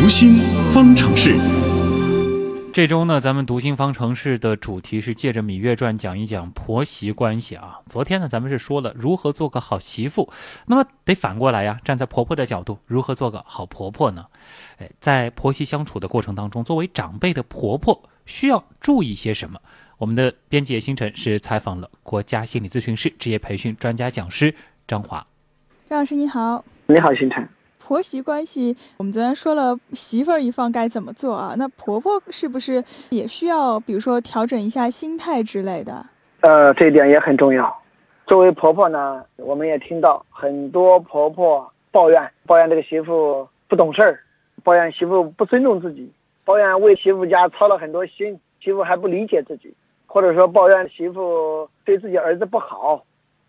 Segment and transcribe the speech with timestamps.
[0.00, 0.34] 读心
[0.72, 1.34] 方程式。
[2.72, 7.80] 这周呢，咱们读心方程式的主题是借着《芈月传》讲一讲婆媳关系啊。
[7.88, 10.32] 昨天呢，咱们是说了如何做个好媳妇，
[10.66, 14.26] 那么得反过来呀，站在婆婆的角度，如何做个好婆婆呢？
[14.78, 19.58] 哎，在婆媳相处的过程当中，作为长辈的婆婆需要注意些什么？
[19.96, 24.54] 我们的编辑星辰是采访了国家心理咨询师职业培训专家讲师
[24.86, 25.26] 张华。
[25.90, 27.48] 张老师你好，你好星辰。
[27.88, 31.54] 婆媳关系，我们昨天说了媳妇儿一方该怎么做啊？
[31.56, 36.04] 那婆婆是不是也需要，比如说调整一下心态之类的？
[36.40, 37.74] 呃，这一点也很重要。
[38.26, 44.20] 作为婆婆呢，我们也听到很多婆婆抱怨，抱怨这个媳妇不懂事儿，
[44.62, 46.12] 抱怨媳妇不尊重自己，
[46.44, 49.74] 抱怨为媳妇家操了很多心，媳妇还不理解自己，
[50.04, 53.02] 或者说抱怨媳妇对自己儿子不好。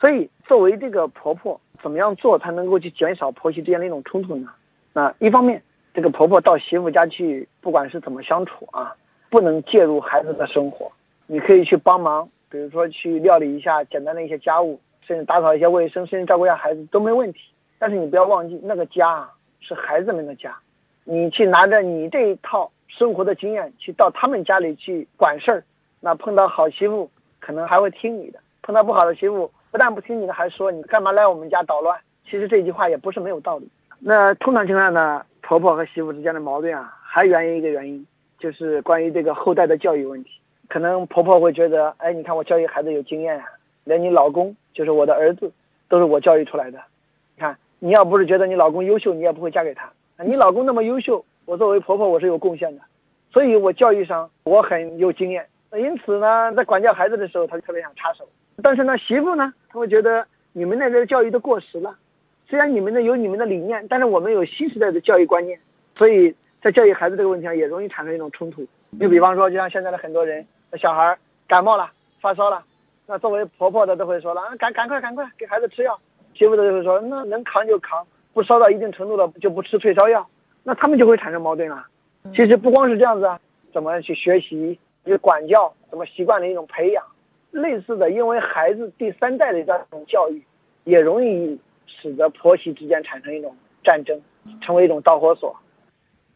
[0.00, 1.60] 所以，作为这个婆婆。
[1.82, 4.48] 怎么样做才能够去减少婆媳之间的一种冲突呢？
[4.94, 8.96] 那一方面，这个婆婆到媳妇家去，不管是怎么相处啊，
[9.28, 10.90] 不能介入孩子的生活。
[11.26, 17.40] 你可以去帮忙，比如说去料理一下简单的一些家务，甚至打扫一些卫生，甚至照顾一下孩子都没问题。
[17.78, 20.56] 但是你不要忘记，那个家啊是孩子们的家，
[21.04, 25.64] 你去拿着你这一套生活的经验去到他们家里去管事儿，
[26.00, 29.52] 那碰到好媳妇可能还会听你的，碰到不好的媳妇。
[29.76, 32.00] 不但不听你的，还说你干嘛来我们家捣乱？
[32.24, 33.68] 其实这句话也不是没有道理。
[33.98, 38.06] 那通常情况下呢，婆婆和媳妇之间的矛盾啊，还源于一个原因，
[38.38, 40.30] 就是关于这个后代的教育问题。
[40.66, 43.44] 可能婆婆会觉得，哎，你看我教育孩子有经验啊，
[43.84, 45.52] 连你老公就是我的儿子，
[45.90, 46.78] 都是我教育出来的。
[47.34, 49.92] 你看，你要不是觉得你老公优秀，你也不会嫁给他。
[50.24, 52.80] 你老公那么优秀，我作为婆婆我是有贡献的，
[53.30, 55.46] 所以我教育上我很有经验。
[55.74, 58.26] 因此呢，在管教孩子的时候，他就特别想插手。
[58.62, 61.96] 但是呢，媳妇呢，他会觉得你们那边教育都过时了。
[62.48, 65.58] 虽然你们那有你们的理念，但是我们有新时代的教育观念，
[65.96, 68.66] 所以在教育孩子这个问题上也容易产生一种冲突。
[69.00, 70.46] 就比方说，就像现在的很多人，
[70.78, 71.18] 小孩
[71.48, 71.90] 感冒了、
[72.20, 72.64] 发烧了，
[73.06, 75.98] 那作为婆婆的都会说了啊，赶赶快赶快给孩子吃药。
[76.34, 80.26] 媳妇的就会说，那能扛就扛，不烧到一定程度了就不吃退烧药。
[80.62, 81.84] 那他们就会产生矛盾了。
[82.34, 83.40] 其实不光是这样子啊，
[83.72, 87.04] 怎么去学习、去管教，怎么习惯的一种培养。
[87.56, 90.42] 类似的，因为孩子第三代的这种教育，
[90.84, 94.20] 也容易使得婆媳之间产生一种战争，
[94.60, 95.56] 成为一种导火索。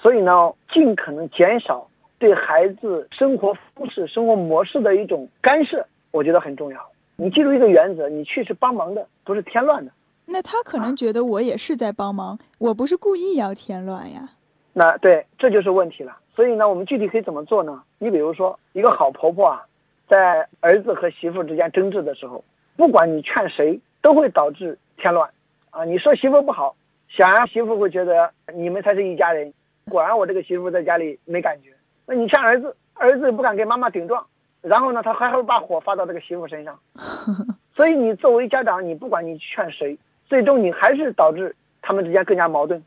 [0.00, 1.86] 所以呢，尽可能减少
[2.18, 6.80] 对孩子生活方式、生活模式的一种干涉，我觉得很重要。
[7.16, 9.92] 你记住一个原则：你去是帮忙的，不是添乱的。
[10.24, 14.30] 那他可能觉得我也是在帮忙，我不是故意要添乱呀。
[14.72, 16.16] 那对，这就是问题了。
[16.34, 17.82] 所以呢，我们具体可以怎么做呢？
[17.98, 19.66] 你比如说，一个好婆婆啊。
[20.08, 22.44] 在儿子和媳妇之间争执的时候，
[22.76, 25.30] 不管你劝谁，都会导致添乱，
[25.70, 25.84] 啊！
[25.84, 26.76] 你说媳妇不好，
[27.08, 29.52] 显然媳妇会觉得你们才是一家人。
[29.90, 31.70] 果然我这个媳妇在家里没感觉。
[32.06, 34.26] 那你劝儿子，儿子不敢跟妈妈顶撞，
[34.60, 36.78] 然后呢，他还会把火发到这个媳妇身上。
[37.74, 42.82] 所以你作为家长，你不管你劝谁，最终你还是导致他们之间更加矛盾。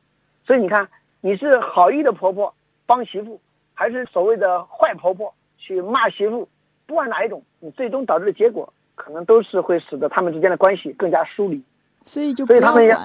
[0.45, 0.87] 所以你看，
[1.21, 2.53] 你是好意的婆婆
[2.85, 3.39] 帮媳妇，
[3.73, 6.47] 还是所谓的坏婆婆去骂媳妇？
[6.85, 11.61] 不管哪一种，你最终导致的结果，可能都是会使得他们之间的关系更加疏离。
[12.05, 12.99] 所以就所以他们要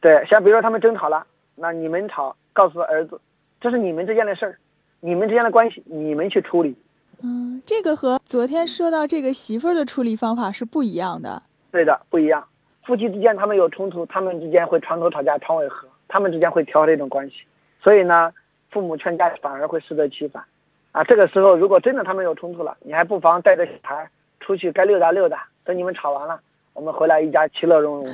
[0.00, 3.18] 对，像比如说他们争吵了，那你们吵，告诉儿子，
[3.60, 4.58] 这是你们之间的事儿，
[5.00, 6.76] 你们之间的关系，你们去处理。
[7.22, 11.42] 嗯，这个和昨天说到这个媳妇儿的处理方法是不一样的。
[11.70, 12.46] 对的，不一样。
[12.84, 17.36] 夫妻之间他们有冲突，他们之间会床头吵架床尾和，他们之间会调这种关系。
[17.82, 18.30] 所以呢，
[18.70, 20.44] 父母劝架反而会适得其反。
[20.94, 25.44] 啊，这个时候如果真的他们有冲突了，你还不妨带着小孩出去该溜达溜达。
[25.64, 26.40] 等你们吵完了，
[26.72, 28.06] 我们回来一家其乐融融。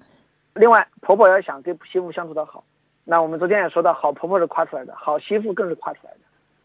[0.52, 2.62] 另外，婆婆要想跟媳妇相处的好，
[3.04, 6.18] 那我们昨天也说到，好婆婆是夸出来的，好媳妇更是夸出来的。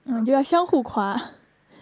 [0.07, 1.15] 嗯，就要相互夸。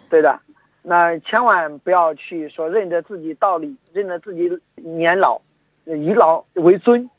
[0.08, 0.38] 对的，
[0.82, 5.40] 那千万不要去说认得自己道理，认得自己年老，
[5.84, 7.10] 以老为尊。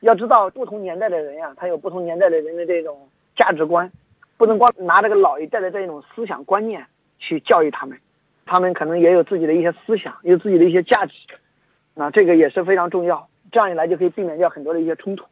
[0.00, 3.88] 要知道，不同年代的人呀，他有不同年代的人的这种价值观。
[4.36, 6.86] 不能光拿这个老一代的这种思想观念
[7.18, 7.98] 去教育他们，
[8.44, 11.14] 他们可能也有自己的一些思想，有自己的一些价值，
[11.94, 13.28] 那这个也是非常重要。
[13.50, 15.24] 这样一来就可以避免掉很多的一些冲突。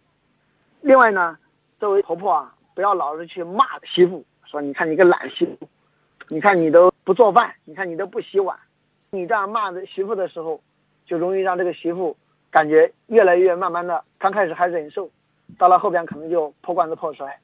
[0.80, 1.36] 另外呢，
[1.78, 5.68] 作为婆婆啊，不要老是去骂媳妇，说你看你个懒媳妇，
[6.28, 8.56] 你看你都不做饭，你看你都不洗碗，
[9.10, 10.60] 你这样骂的媳妇的时候，
[11.04, 12.16] 就容易让这个媳妇
[12.50, 15.10] 感觉越来越慢慢的，刚开始还忍受，
[15.58, 17.38] 到了后边可能就破罐子破摔。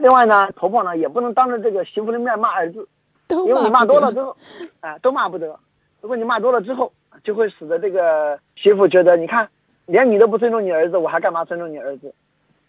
[0.00, 2.88] 另外呢，婆婆呢也不能当着这个媳妇的面骂儿子，
[3.28, 4.34] 因为你骂多了之后，
[4.80, 5.58] 啊，都骂不得。
[6.00, 6.90] 如果你骂多了之后，
[7.22, 9.46] 就会使得这个媳妇觉得，你看，
[9.84, 12.14] 连你都不尊重你儿子，我还干嘛尊重你儿子？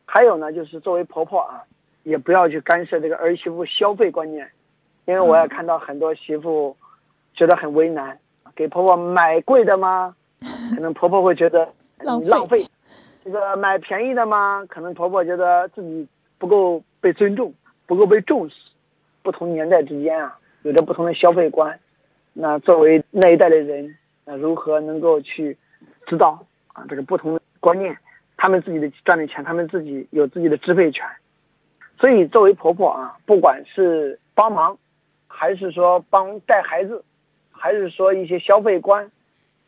[0.06, 1.64] 还有呢，就是作为婆婆啊，
[2.04, 4.46] 也不要去干涉这个儿媳妇消费观念，
[5.06, 6.76] 因为我也看到很多媳妇
[7.34, 8.20] 觉得很为难，
[8.54, 10.14] 给婆婆买贵的吗？
[10.76, 12.66] 可能婆婆会觉得浪浪费。
[13.24, 14.66] 这个买便宜的吗？
[14.68, 16.06] 可能婆婆觉得自己
[16.38, 17.54] 不够被尊重，
[17.86, 18.56] 不够被重视。
[19.24, 21.80] 不同年代之间啊，有着不同的消费观。
[22.34, 25.58] 那作为那一代的人，那如何能够去
[26.08, 27.98] 知道啊这个不同的观念？
[28.38, 31.06] 他们自己的赚的钱，他们自己有自己的支配权。
[32.00, 34.76] 所以，作为婆婆啊，不管是帮忙，
[35.28, 37.04] 还是说帮带孩子，
[37.52, 39.12] 还是说一些消费观，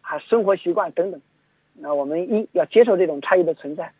[0.01, 1.21] 还生活习惯等等。
[1.75, 3.91] 那我们一要接受这种差异的存在，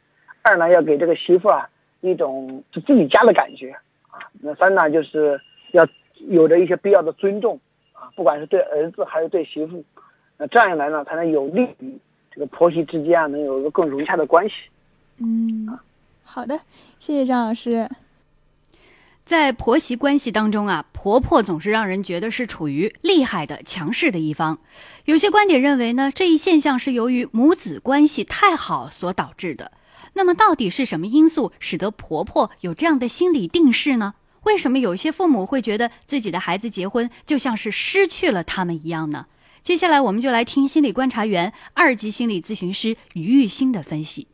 [0.42, 1.70] 二呢要给这个媳妇啊
[2.12, 3.72] 一种是自己家的感觉
[4.10, 4.20] 啊。
[4.42, 5.40] 那三呢就是
[5.72, 5.88] 要
[6.30, 7.60] 有着一些必要的尊重
[7.94, 9.84] 啊，不管是对儿子还是对媳妇，
[10.38, 11.98] 那这样一来呢才能有利于
[12.32, 14.56] 这个婆媳之间啊能有一个更融洽的关系。
[15.18, 15.80] 嗯，
[16.24, 16.60] 好的，
[17.00, 17.90] 谢谢张老师。
[19.26, 24.60] 在婆媳关系当中啊，婆婆总是让人觉得是处于厉害的、强势的一方。
[25.06, 29.72] 有些观点认为呢，这一现象是由于母子关系太好所导致的。
[30.14, 34.14] 那么，到底是什么因素使得婆婆有这样的心理定势呢？
[34.44, 39.28] 为什么有些父母会觉得自己的孩子结婚就像是失去了他们一样呢？
[39.62, 44.28] 接下来，我们就来听心理观察员、二级心理咨询师于玉欣的分析。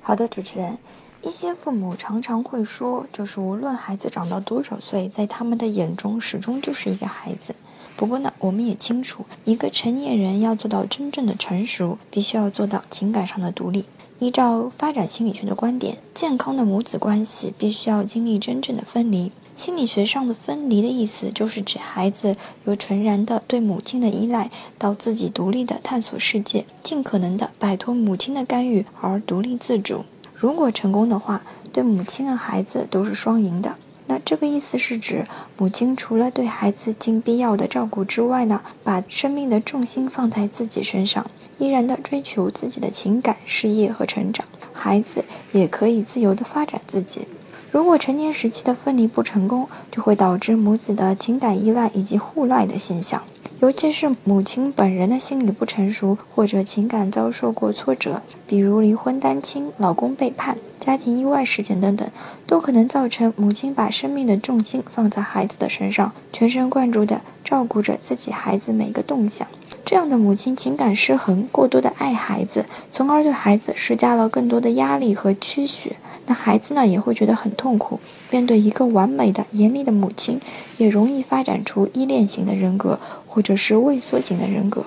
[0.00, 0.78] 好的，主持人。
[1.20, 7.52] 一些父母常常会说，就是无论孩子长到多少岁，在他们的眼中始终就是一个孩子。
[7.98, 13.86] 不过呢，我们也清楚，一个成年人要做到真正的成熟，必须要做到情感上的独立。
[14.20, 19.32] 依照发展心理学的观点，健康的母子关系必须要经历真正的分离。
[19.56, 22.36] 心理学上的分离的意思，就是指孩子
[22.66, 24.48] 由纯然的对母亲的依赖，
[24.78, 30.04] 到自己独立的探索世界，尽可能的摆脱母亲的干预而独立自主。
[30.32, 31.42] 如果成功的话，
[31.72, 33.74] 对母亲和孩子都是双赢的。
[34.10, 35.26] 那这个意思是指，
[35.58, 45.22] 母亲除了对孩子尽必要的照顾之外呢，把生命的重心放在自己身上，依然的追求自己的情感、事业和成长，孩子
[45.52, 47.28] 也可以自由的发展自己。
[47.70, 53.22] 如果成年时期的分离不成功，就会导致母子的情感依赖以及互赖的现象。
[53.60, 62.08] 尤其是母亲本人的心理不成熟，或者情感遭受过挫折，比如离婚、单亲、老公背叛、家庭意外事件等等，
[62.46, 69.46] 都可能造成母亲把生命的重心放在孩子的身上，全神贯注地照顾着自己孩子每个动向。
[69.88, 75.96] 这样的母亲情感失衡，过多的爱孩子，从而对孩子施加了更多的压力和驱使。
[76.26, 77.98] 那孩子呢，也会觉得很痛苦。
[78.30, 80.38] 面对一个完美的、严厉的母亲，
[80.76, 84.84] 也容易发展出依恋型的人格，或者是畏缩型的人格。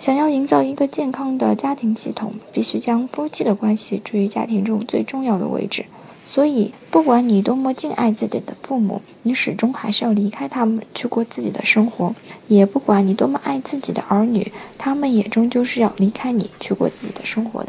[0.00, 5.84] 想要营造一个健康的家庭系统，必须将夫妻的关系置于家庭中最重要的位置。
[6.32, 12.14] 所以，不管你多么敬爱自己的父母，你始终还是要离开他们，去过自己的生活；
[12.46, 17.68] 也不管你多么爱自己的儿女，他们也终究是要离开你，去过自己的生活的。